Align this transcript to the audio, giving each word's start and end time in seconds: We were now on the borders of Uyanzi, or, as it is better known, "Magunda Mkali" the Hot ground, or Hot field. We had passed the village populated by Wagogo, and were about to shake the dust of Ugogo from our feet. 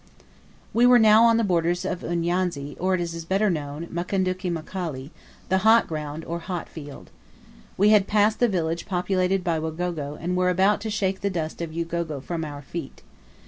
We 0.73 0.87
were 0.87 0.97
now 0.97 1.25
on 1.25 1.37
the 1.37 1.43
borders 1.43 1.85
of 1.85 2.03
Uyanzi, 2.03 2.75
or, 2.79 2.95
as 2.95 3.13
it 3.13 3.17
is 3.17 3.23
better 3.23 3.51
known, 3.51 3.85
"Magunda 3.93 4.33
Mkali" 4.33 5.11
the 5.49 5.59
Hot 5.59 5.85
ground, 5.85 6.25
or 6.25 6.39
Hot 6.39 6.67
field. 6.67 7.11
We 7.77 7.89
had 7.89 8.07
passed 8.07 8.39
the 8.39 8.47
village 8.47 8.87
populated 8.87 9.43
by 9.43 9.59
Wagogo, 9.59 10.17
and 10.19 10.35
were 10.35 10.49
about 10.49 10.81
to 10.81 10.89
shake 10.89 11.21
the 11.21 11.29
dust 11.29 11.61
of 11.61 11.71
Ugogo 11.71 12.19
from 12.19 12.43
our 12.43 12.63
feet. 12.63 13.03